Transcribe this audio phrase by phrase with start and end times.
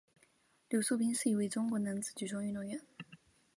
[0.67, 2.81] 刘寿斌是一名中国男子举重运动员。